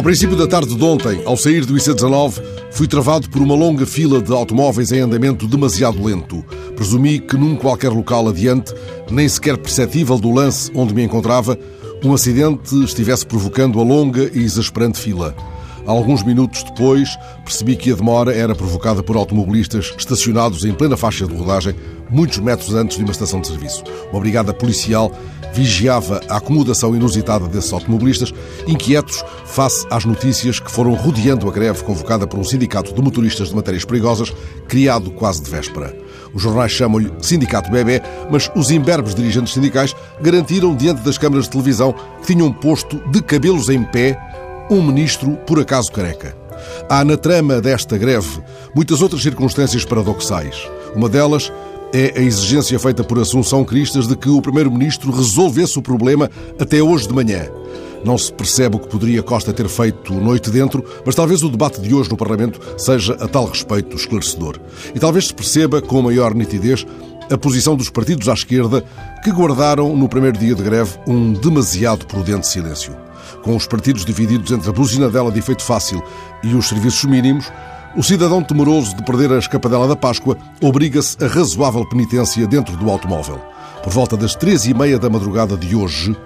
[0.00, 3.84] Ao princípio da tarde de ontem, ao sair do IC19, fui travado por uma longa
[3.84, 6.42] fila de automóveis em andamento demasiado lento.
[6.74, 8.72] Presumi que num qualquer local adiante,
[9.10, 11.58] nem sequer perceptível do lance onde me encontrava,
[12.02, 15.36] um acidente estivesse provocando a longa e exasperante fila.
[15.90, 21.26] Alguns minutos depois, percebi que a demora era provocada por automobilistas estacionados em plena faixa
[21.26, 21.74] de rodagem,
[22.08, 23.82] muitos metros antes de uma estação de serviço.
[24.12, 25.10] Uma brigada policial
[25.52, 28.32] vigiava a acomodação inusitada desses automobilistas,
[28.68, 33.48] inquietos face às notícias que foram rodeando a greve convocada por um sindicato de motoristas
[33.48, 34.32] de matérias perigosas,
[34.68, 35.92] criado quase de véspera.
[36.32, 41.50] Os jornais chamam-lhe Sindicato Bebé, mas os imberbes dirigentes sindicais garantiram diante das câmaras de
[41.50, 44.16] televisão que tinham posto de cabelos em pé
[44.70, 46.36] um ministro por acaso careca.
[46.88, 48.40] Há na trama desta greve
[48.74, 50.68] muitas outras circunstâncias paradoxais.
[50.94, 51.52] Uma delas
[51.92, 56.80] é a exigência feita por Assunção Cristas de que o Primeiro-Ministro resolvesse o problema até
[56.80, 57.48] hoje de manhã.
[58.04, 61.80] Não se percebe o que poderia Costa ter feito noite dentro, mas talvez o debate
[61.80, 64.58] de hoje no Parlamento seja a tal respeito esclarecedor.
[64.94, 66.86] E talvez se perceba com maior nitidez
[67.30, 68.84] a posição dos partidos à esquerda
[69.22, 72.94] que guardaram no primeiro dia de greve um demasiado prudente silêncio.
[73.42, 76.02] Com os partidos divididos entre a buzinadela de efeito fácil
[76.42, 77.50] e os serviços mínimos,
[77.96, 82.90] o cidadão temeroso de perder a escapadela da Páscoa obriga-se a razoável penitência dentro do
[82.90, 83.40] automóvel.
[83.82, 86.16] Por volta das três e meia da madrugada de hoje,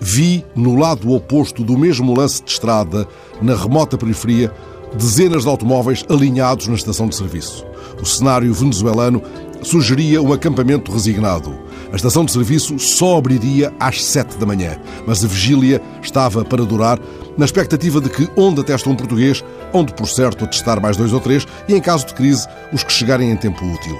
[0.00, 3.06] vi, no lado oposto do mesmo lance de estrada,
[3.40, 4.52] na remota periferia,
[4.94, 7.64] dezenas de automóveis alinhados na estação de serviço.
[8.00, 9.22] O cenário venezuelano
[9.62, 11.58] sugeria um acampamento resignado.
[11.92, 14.76] A estação de serviço só abriria às sete da manhã,
[15.06, 16.98] mas a vigília estava para durar,
[17.36, 21.20] na expectativa de que, onde atesta um português, onde por certo atestar mais dois ou
[21.20, 23.98] três, e em caso de crise, os que chegarem em tempo útil.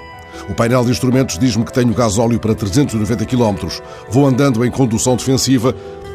[0.49, 3.69] O painel de instrumentos diz-me que tenho gasóleo para 390 km.
[4.11, 5.75] Vou andando em condução defensiva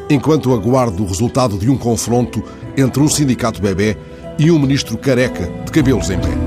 [0.09, 2.43] enquanto aguardo o resultado de um confronto
[2.77, 3.97] entre um sindicato bebê
[4.37, 6.40] e um ministro careca de cabelos em pé.